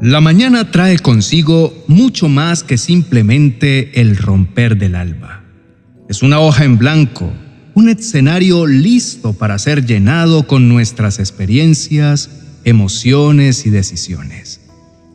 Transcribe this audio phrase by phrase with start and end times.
[0.00, 5.42] La mañana trae consigo mucho más que simplemente el romper del alba.
[6.08, 7.32] Es una hoja en blanco,
[7.74, 12.30] un escenario listo para ser llenado con nuestras experiencias,
[12.62, 14.60] emociones y decisiones.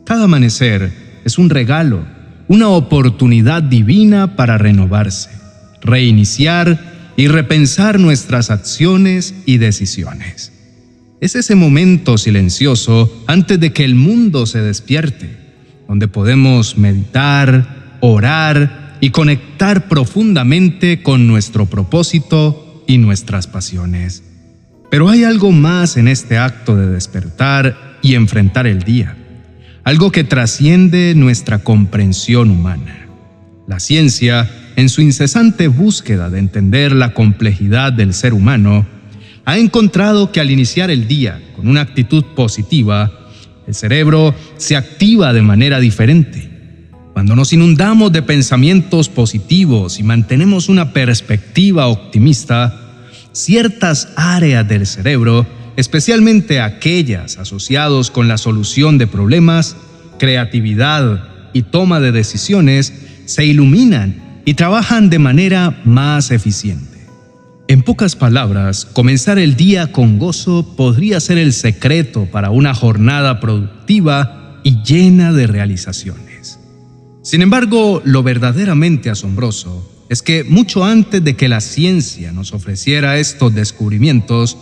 [0.04, 0.92] Cada amanecer
[1.24, 2.04] es un regalo,
[2.48, 5.30] una oportunidad divina para renovarse,
[5.80, 10.53] reiniciar y repensar nuestras acciones y decisiones.
[11.20, 15.36] Es ese momento silencioso antes de que el mundo se despierte,
[15.88, 24.22] donde podemos meditar, orar y conectar profundamente con nuestro propósito y nuestras pasiones.
[24.90, 29.16] Pero hay algo más en este acto de despertar y enfrentar el día,
[29.84, 33.06] algo que trasciende nuestra comprensión humana.
[33.66, 38.86] La ciencia, en su incesante búsqueda de entender la complejidad del ser humano,
[39.44, 43.12] ha encontrado que al iniciar el día con una actitud positiva,
[43.66, 46.50] el cerebro se activa de manera diferente.
[47.12, 52.80] Cuando nos inundamos de pensamientos positivos y mantenemos una perspectiva optimista,
[53.32, 59.76] ciertas áreas del cerebro, especialmente aquellas asociadas con la solución de problemas,
[60.18, 62.92] creatividad y toma de decisiones,
[63.26, 66.93] se iluminan y trabajan de manera más eficiente.
[67.66, 73.40] En pocas palabras, comenzar el día con gozo podría ser el secreto para una jornada
[73.40, 76.58] productiva y llena de realizaciones.
[77.22, 83.16] Sin embargo, lo verdaderamente asombroso es que mucho antes de que la ciencia nos ofreciera
[83.16, 84.58] estos descubrimientos,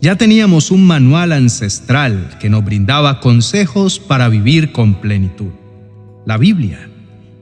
[0.00, 5.50] ya teníamos un manual ancestral que nos brindaba consejos para vivir con plenitud.
[6.24, 6.88] La Biblia.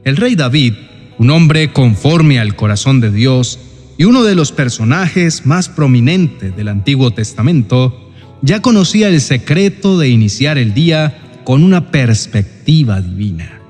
[0.05, 0.73] El rey David,
[1.19, 3.59] un hombre conforme al corazón de Dios,
[4.03, 8.11] y uno de los personajes más prominentes del Antiguo Testamento,
[8.43, 13.61] ya conocía el secreto de iniciar el día con una perspectiva divina.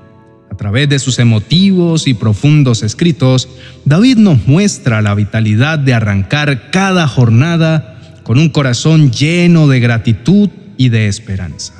[0.49, 3.47] A través de sus emotivos y profundos escritos,
[3.85, 10.49] David nos muestra la vitalidad de arrancar cada jornada con un corazón lleno de gratitud
[10.77, 11.75] y de esperanza.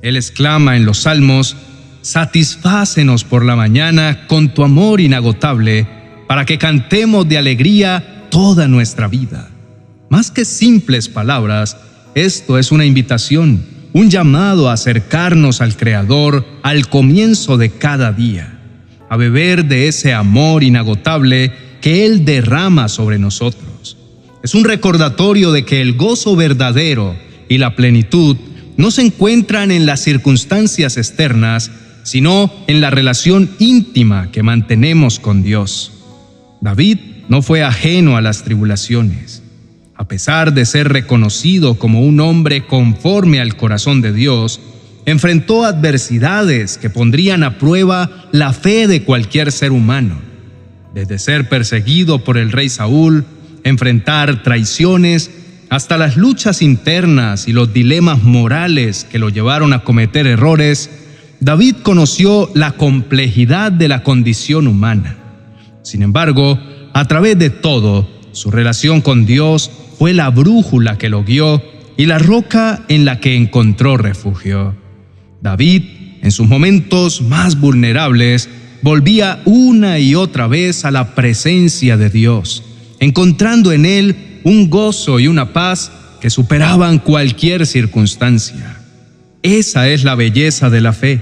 [0.00, 1.58] Él exclama en los salmos,
[2.00, 9.08] Satisfácenos por la mañana con tu amor inagotable para que cantemos de alegría toda nuestra
[9.08, 9.50] vida.
[10.08, 11.76] Más que simples palabras,
[12.14, 18.58] esto es una invitación, un llamado a acercarnos al Creador al comienzo de cada día,
[19.08, 23.96] a beber de ese amor inagotable que Él derrama sobre nosotros.
[24.42, 27.16] Es un recordatorio de que el gozo verdadero
[27.48, 28.36] y la plenitud
[28.76, 31.70] no se encuentran en las circunstancias externas,
[32.02, 35.92] sino en la relación íntima que mantenemos con Dios.
[36.62, 39.42] David no fue ajeno a las tribulaciones.
[39.96, 44.60] A pesar de ser reconocido como un hombre conforme al corazón de Dios,
[45.04, 50.20] enfrentó adversidades que pondrían a prueba la fe de cualquier ser humano.
[50.94, 53.24] Desde ser perseguido por el rey Saúl,
[53.64, 55.32] enfrentar traiciones,
[55.68, 60.90] hasta las luchas internas y los dilemas morales que lo llevaron a cometer errores,
[61.40, 65.16] David conoció la complejidad de la condición humana.
[65.82, 66.58] Sin embargo,
[66.92, 71.62] a través de todo, su relación con Dios fue la brújula que lo guió
[71.96, 74.74] y la roca en la que encontró refugio.
[75.40, 75.82] David,
[76.22, 78.48] en sus momentos más vulnerables,
[78.82, 82.64] volvía una y otra vez a la presencia de Dios,
[83.00, 88.78] encontrando en él un gozo y una paz que superaban cualquier circunstancia.
[89.42, 91.20] Esa es la belleza de la fe.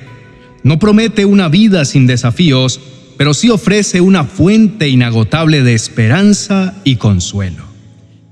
[0.62, 2.80] No promete una vida sin desafíos,
[3.20, 7.64] pero sí ofrece una fuente inagotable de esperanza y consuelo.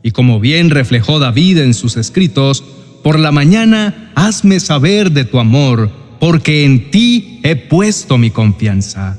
[0.03, 2.65] Y como bien reflejó David en sus escritos,
[3.05, 9.19] por la mañana hazme saber de tu amor, porque en ti he puesto mi confianza.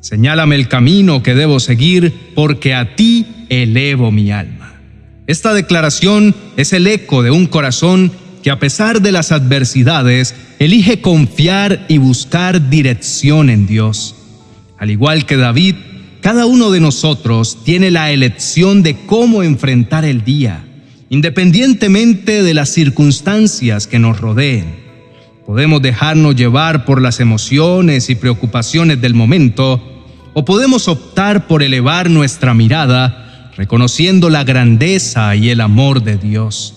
[0.00, 4.74] Señálame el camino que debo seguir, porque a ti elevo mi alma.
[5.26, 8.12] Esta declaración es el eco de un corazón
[8.42, 14.14] que a pesar de las adversidades, elige confiar y buscar dirección en Dios.
[14.78, 15.74] Al igual que David,
[16.20, 20.64] cada uno de nosotros tiene la elección de cómo enfrentar el día,
[21.08, 24.86] independientemente de las circunstancias que nos rodeen.
[25.46, 29.80] Podemos dejarnos llevar por las emociones y preocupaciones del momento,
[30.34, 36.74] o podemos optar por elevar nuestra mirada, reconociendo la grandeza y el amor de Dios.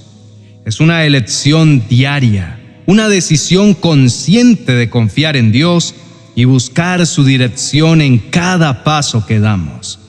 [0.65, 5.95] Es una elección diaria, una decisión consciente de confiar en Dios
[6.39, 9.99] y buscar su dirección en cada paso que damos.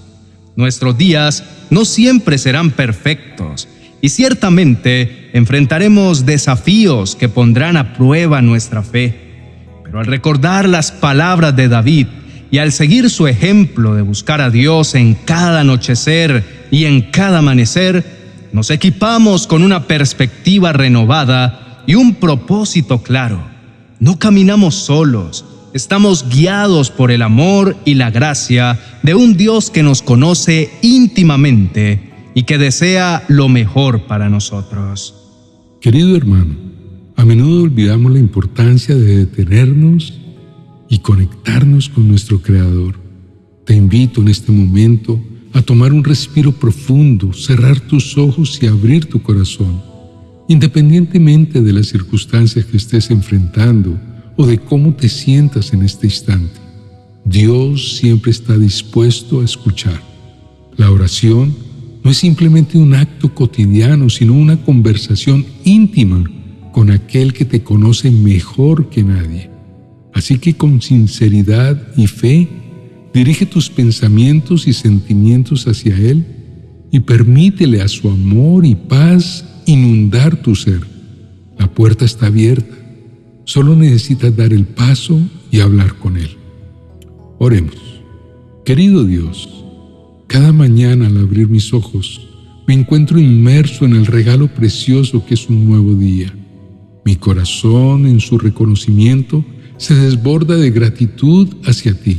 [0.55, 3.67] Nuestros días no siempre serán perfectos
[4.01, 9.13] y ciertamente enfrentaremos desafíos que pondrán a prueba nuestra fe.
[9.83, 12.07] Pero al recordar las palabras de David
[12.53, 17.39] y al seguir su ejemplo de buscar a Dios en cada anochecer y en cada
[17.39, 18.05] amanecer,
[18.53, 23.43] nos equipamos con una perspectiva renovada y un propósito claro.
[23.99, 25.45] No caminamos solos,
[25.75, 32.31] estamos guiados por el amor y la gracia de un Dios que nos conoce íntimamente
[32.35, 35.15] y que desea lo mejor para nosotros.
[35.81, 36.57] Querido hermano,
[37.17, 40.15] a menudo olvidamos la importancia de detenernos
[40.89, 42.99] y conectarnos con nuestro Creador.
[43.65, 49.07] Te invito en este momento a tomar un respiro profundo, cerrar tus ojos y abrir
[49.07, 49.83] tu corazón.
[50.49, 53.99] Independientemente de las circunstancias que estés enfrentando
[54.41, 56.59] o de cómo te sientas en este instante,
[57.27, 60.01] Dios siempre está dispuesto a escuchar.
[60.79, 61.55] La oración
[62.03, 66.25] no es simplemente un acto cotidiano, sino una conversación íntima
[66.73, 69.51] con aquel que te conoce mejor que nadie.
[70.15, 72.49] Así que con sinceridad y fe,
[73.13, 76.25] dirige tus pensamientos y sentimientos hacia Él
[76.91, 80.81] y permítele a su amor y paz inundar tu ser.
[81.59, 82.80] La puerta está abierta.
[83.51, 85.19] Solo necesitas dar el paso
[85.51, 86.31] y hablar con Él.
[87.41, 87.75] Oremos.
[88.65, 89.49] Querido Dios,
[90.29, 92.29] cada mañana al abrir mis ojos,
[92.69, 96.33] me encuentro inmerso en el regalo precioso que es un nuevo día.
[97.05, 99.45] Mi corazón, en su reconocimiento,
[99.79, 102.19] se desborda de gratitud hacia ti.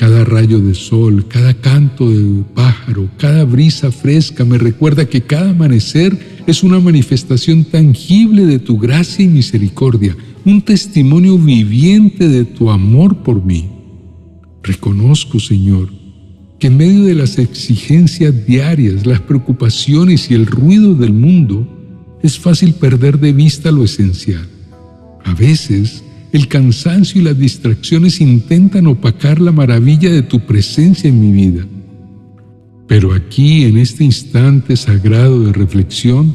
[0.00, 5.50] Cada rayo de sol, cada canto de pájaro, cada brisa fresca me recuerda que cada
[5.50, 10.16] amanecer es una manifestación tangible de tu gracia y misericordia,
[10.46, 13.68] un testimonio viviente de tu amor por mí.
[14.62, 15.90] Reconozco, Señor,
[16.58, 21.68] que en medio de las exigencias diarias, las preocupaciones y el ruido del mundo,
[22.22, 24.48] es fácil perder de vista lo esencial.
[25.26, 26.02] A veces,
[26.32, 31.66] el cansancio y las distracciones intentan opacar la maravilla de tu presencia en mi vida.
[32.86, 36.34] Pero aquí, en este instante sagrado de reflexión,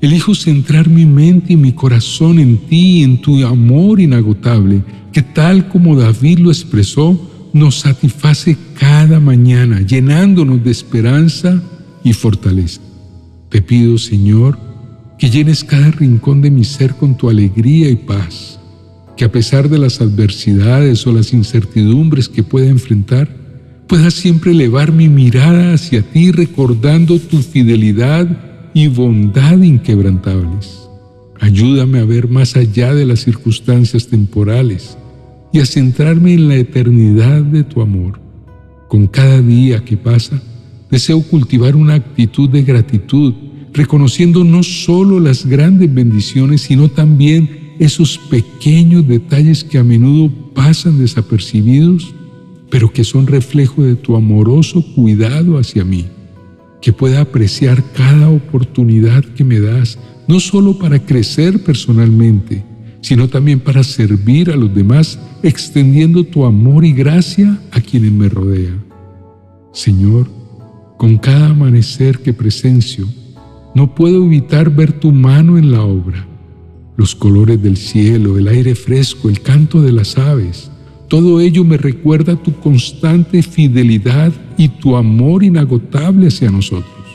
[0.00, 4.82] elijo centrar mi mente y mi corazón en ti en tu amor inagotable,
[5.12, 11.62] que tal como David lo expresó, nos satisface cada mañana, llenándonos de esperanza
[12.04, 12.80] y fortaleza.
[13.48, 14.58] Te pido, Señor,
[15.18, 18.59] que llenes cada rincón de mi ser con tu alegría y paz,
[19.20, 23.28] que a pesar de las adversidades o las incertidumbres que pueda enfrentar,
[23.86, 30.88] pueda siempre elevar mi mirada hacia ti recordando tu fidelidad y bondad inquebrantables.
[31.38, 34.96] Ayúdame a ver más allá de las circunstancias temporales
[35.52, 38.18] y a centrarme en la eternidad de tu amor.
[38.88, 40.40] Con cada día que pasa,
[40.90, 43.34] deseo cultivar una actitud de gratitud,
[43.74, 50.98] reconociendo no solo las grandes bendiciones, sino también esos pequeños detalles que a menudo pasan
[50.98, 52.14] desapercibidos,
[52.70, 56.04] pero que son reflejo de tu amoroso cuidado hacia mí,
[56.82, 59.98] que pueda apreciar cada oportunidad que me das,
[60.28, 62.62] no solo para crecer personalmente,
[63.00, 68.28] sino también para servir a los demás, extendiendo tu amor y gracia a quienes me
[68.28, 68.84] rodean.
[69.72, 70.28] Señor,
[70.98, 73.08] con cada amanecer que presencio,
[73.74, 76.29] no puedo evitar ver tu mano en la obra.
[77.00, 80.70] Los colores del cielo, el aire fresco, el canto de las aves,
[81.08, 87.06] todo ello me recuerda tu constante fidelidad y tu amor inagotable hacia nosotros.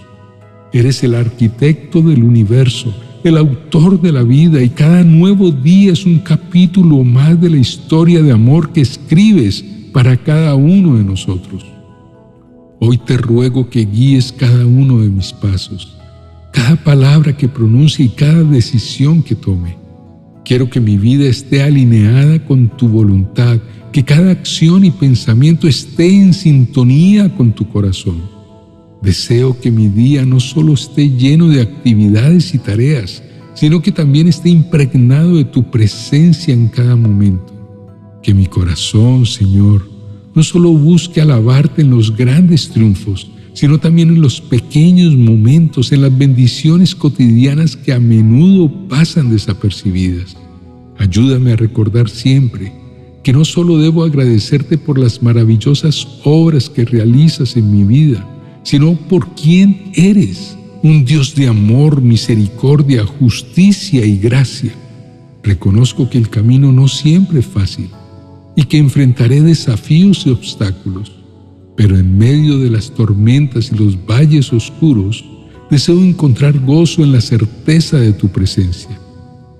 [0.74, 6.04] Eres el arquitecto del universo, el autor de la vida y cada nuevo día es
[6.04, 9.63] un capítulo más de la historia de amor que escribes
[9.94, 11.63] para cada uno de nosotros.
[12.80, 15.96] Hoy te ruego que guíes cada uno de mis pasos,
[16.56, 19.76] cada palabra que pronuncie y cada decisión que tome.
[20.46, 23.60] Quiero que mi vida esté alineada con tu voluntad,
[23.92, 28.22] que cada acción y pensamiento esté en sintonía con tu corazón.
[29.02, 33.22] Deseo que mi día no solo esté lleno de actividades y tareas,
[33.54, 37.52] sino que también esté impregnado de tu presencia en cada momento.
[38.24, 39.90] Que mi corazón, Señor,
[40.34, 46.02] no solo busque alabarte en los grandes triunfos, sino también en los pequeños momentos, en
[46.02, 50.36] las bendiciones cotidianas que a menudo pasan desapercibidas.
[51.00, 52.72] Ayúdame a recordar siempre
[53.24, 58.24] que no solo debo agradecerte por las maravillosas obras que realizas en mi vida,
[58.64, 64.74] sino por quién eres, un Dios de amor, misericordia, justicia y gracia.
[65.44, 67.90] Reconozco que el camino no siempre es fácil
[68.56, 71.14] y que enfrentaré desafíos y obstáculos,
[71.75, 75.25] pero en medio de las tormentas y los valles oscuros,
[75.70, 79.00] deseo encontrar gozo en la certeza de tu presencia,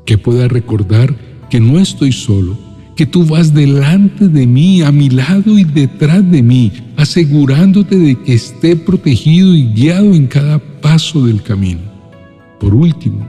[0.06, 1.16] que pueda recordar
[1.50, 2.58] que no estoy solo,
[2.96, 8.16] que tú vas delante de mí, a mi lado y detrás de mí, asegurándote de
[8.22, 11.82] que esté protegido y guiado en cada paso del camino.
[12.60, 13.28] Por último,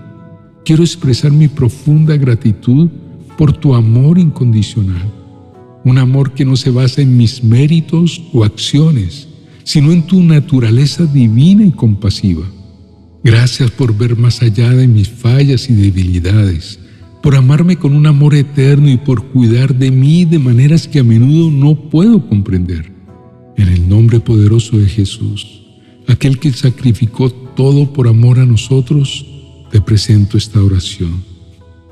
[0.64, 2.88] quiero expresar mi profunda gratitud
[3.36, 5.12] por tu amor incondicional,
[5.86, 9.28] un amor que no se basa en mis méritos o acciones,
[9.62, 12.44] sino en tu naturaleza divina y compasiva.
[13.22, 16.80] Gracias por ver más allá de mis fallas y debilidades,
[17.22, 21.04] por amarme con un amor eterno y por cuidar de mí de maneras que a
[21.04, 22.92] menudo no puedo comprender.
[23.56, 25.62] En el nombre poderoso de Jesús,
[26.08, 29.24] aquel que sacrificó todo por amor a nosotros,
[29.70, 31.22] te presento esta oración.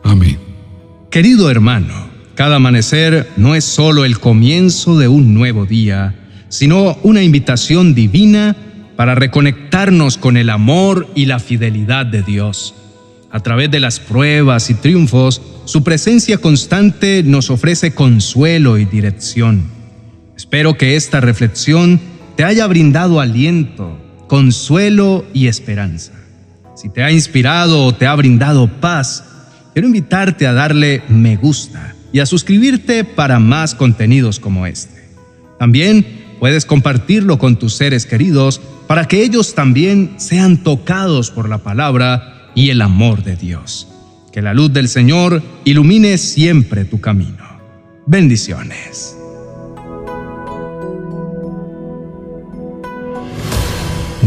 [0.02, 0.38] Amén.
[1.12, 6.14] Querido hermano, cada amanecer no es solo el comienzo de un nuevo día,
[6.49, 8.57] sino una invitación divina
[8.97, 12.75] para reconectarnos con el amor y la fidelidad de Dios.
[13.31, 19.71] A través de las pruebas y triunfos, su presencia constante nos ofrece consuelo y dirección.
[20.37, 22.00] Espero que esta reflexión
[22.37, 26.12] te haya brindado aliento, consuelo y esperanza.
[26.76, 29.25] Si te ha inspirado o te ha brindado paz,
[29.73, 35.02] quiero invitarte a darle me gusta y a suscribirte para más contenidos como este.
[35.59, 36.06] También
[36.38, 42.52] puedes compartirlo con tus seres queridos para que ellos también sean tocados por la palabra
[42.54, 43.88] y el amor de Dios.
[44.33, 47.59] Que la luz del Señor ilumine siempre tu camino.
[48.06, 49.16] Bendiciones.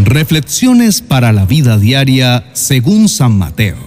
[0.04, 3.87] Reflexiones para la vida diaria según San Mateo.